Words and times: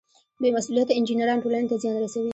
بې 0.41 0.49
مسؤلیته 0.57 0.91
انجینران 0.95 1.39
ټولنې 1.43 1.67
ته 1.71 1.75
زیان 1.81 1.95
رسوي. 2.03 2.29